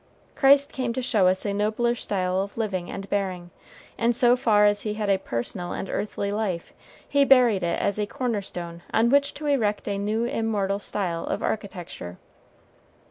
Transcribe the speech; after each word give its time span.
Christ 0.35 0.73
came 0.73 0.93
to 0.93 1.01
show 1.03 1.27
us 1.27 1.45
a 1.45 1.53
nobler 1.53 1.93
style 1.93 2.41
of 2.41 2.57
living 2.57 2.89
and 2.89 3.07
bearing; 3.07 3.51
and 3.99 4.15
so 4.15 4.35
far 4.35 4.65
as 4.65 4.81
he 4.81 4.95
had 4.95 5.11
a 5.11 5.19
personal 5.19 5.73
and 5.73 5.87
earthly 5.91 6.31
life, 6.31 6.73
he 7.07 7.23
buried 7.23 7.61
it 7.61 7.79
as 7.79 7.99
a 7.99 8.07
corner 8.07 8.41
stone 8.41 8.81
on 8.91 9.11
which 9.11 9.35
to 9.35 9.45
erect 9.45 9.87
a 9.87 9.99
new 9.99 10.25
immortal 10.25 10.79
style 10.79 11.25
of 11.27 11.43
architecture. 11.43 12.17